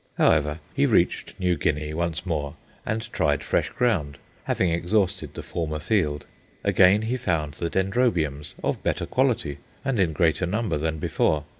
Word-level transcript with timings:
However, 0.17 0.59
he 0.73 0.87
reached 0.87 1.39
New 1.39 1.55
Guinea 1.55 1.93
once 1.93 2.25
more 2.25 2.55
and 2.87 3.03
tried 3.13 3.43
fresh 3.43 3.69
ground, 3.69 4.17
having 4.45 4.71
exhausted 4.71 5.35
the 5.35 5.43
former 5.43 5.77
field. 5.77 6.25
Again 6.63 7.03
he 7.03 7.17
found 7.17 7.53
the 7.53 7.69
Dendrobiums, 7.69 8.55
of 8.63 8.81
better 8.81 9.05
quality 9.05 9.59
and 9.85 9.99
in 9.99 10.11
greater 10.13 10.47
number 10.47 10.79
than 10.79 10.97
before. 10.97 11.43